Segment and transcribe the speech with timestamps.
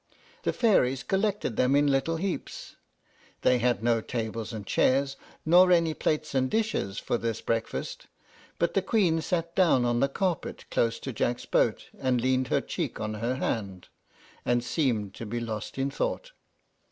[0.41, 2.75] The fairies collected them in little heaps.
[3.43, 8.07] They had no tables and chairs, nor any plates and dishes for this breakfast;
[8.57, 12.61] but the Queen sat down on the carpet close to Jack's boat, and leaned her
[12.61, 13.89] cheek on her hand,
[14.43, 16.31] and seemed to be lost in thought.